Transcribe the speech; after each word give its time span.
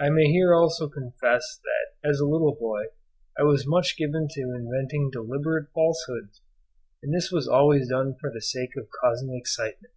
I 0.00 0.08
may 0.10 0.24
here 0.24 0.52
also 0.54 0.88
confess 0.88 1.60
that 1.62 2.08
as 2.10 2.18
a 2.18 2.26
little 2.26 2.52
boy 2.56 2.86
I 3.38 3.44
was 3.44 3.64
much 3.64 3.96
given 3.96 4.26
to 4.28 4.54
inventing 4.56 5.10
deliberate 5.12 5.68
falsehoods, 5.72 6.42
and 7.00 7.14
this 7.14 7.30
was 7.30 7.46
always 7.46 7.88
done 7.88 8.16
for 8.20 8.28
the 8.28 8.42
sake 8.42 8.74
of 8.76 8.88
causing 8.90 9.32
excitement. 9.36 9.94